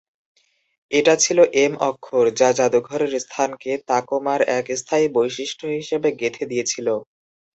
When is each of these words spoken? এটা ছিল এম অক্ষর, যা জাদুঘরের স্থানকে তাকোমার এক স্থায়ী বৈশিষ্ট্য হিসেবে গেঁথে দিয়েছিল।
এটা 0.91 1.13
ছিল 1.15 1.39
এম 1.63 1.73
অক্ষর, 1.89 2.25
যা 2.39 2.49
জাদুঘরের 2.57 3.13
স্থানকে 3.19 3.71
তাকোমার 3.89 4.39
এক 4.57 4.65
স্থায়ী 4.77 5.05
বৈশিষ্ট্য 5.17 5.65
হিসেবে 5.77 6.09
গেঁথে 6.19 6.43
দিয়েছিল। 6.51 6.87